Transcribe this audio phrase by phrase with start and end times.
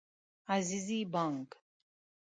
[0.55, 1.49] عزیزي بانګ